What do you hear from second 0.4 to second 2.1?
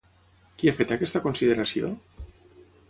Qui ha fet aquesta consideració?